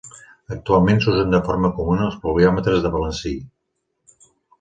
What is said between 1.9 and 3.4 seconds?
els pluviòmetres de balancí.